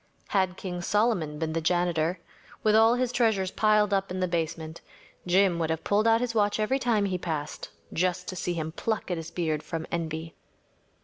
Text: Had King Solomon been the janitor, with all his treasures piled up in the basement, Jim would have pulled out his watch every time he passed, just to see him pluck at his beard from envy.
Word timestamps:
Had 0.29 0.57
King 0.57 0.81
Solomon 0.81 1.37
been 1.37 1.53
the 1.53 1.61
janitor, 1.61 2.19
with 2.63 2.75
all 2.75 2.95
his 2.95 3.11
treasures 3.11 3.51
piled 3.51 3.93
up 3.93 4.09
in 4.09 4.19
the 4.19 4.27
basement, 4.27 4.81
Jim 5.27 5.59
would 5.59 5.69
have 5.69 5.83
pulled 5.83 6.07
out 6.07 6.21
his 6.21 6.33
watch 6.33 6.59
every 6.59 6.79
time 6.79 7.05
he 7.05 7.19
passed, 7.19 7.69
just 7.93 8.27
to 8.29 8.35
see 8.35 8.53
him 8.55 8.71
pluck 8.71 9.11
at 9.11 9.17
his 9.17 9.29
beard 9.29 9.61
from 9.61 9.85
envy. 9.91 10.33